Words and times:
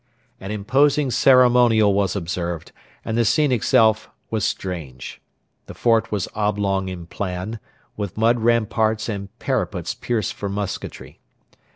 An 0.39 0.49
imposing 0.49 1.11
ceremonial 1.11 1.93
was 1.93 2.15
observed, 2.15 2.71
and 3.05 3.15
the 3.15 3.23
scene 3.23 3.51
itself 3.51 4.09
was 4.31 4.43
strange. 4.43 5.21
The 5.67 5.75
fort 5.75 6.11
was 6.11 6.27
oblong 6.33 6.89
in 6.89 7.05
plan, 7.05 7.59
with 7.95 8.17
mud 8.17 8.39
ramparts 8.39 9.07
and 9.07 9.29
parapets 9.37 9.93
pierced 9.93 10.33
for 10.33 10.49
musketry. 10.49 11.19